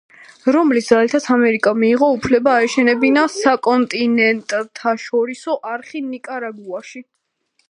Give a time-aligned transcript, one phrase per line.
[0.53, 7.05] რომლის ძალითაც ამერიკამ მიიღო უფლება აეშენებინა საკონტინენტთაშორისო არხი ნიკარაგუაში.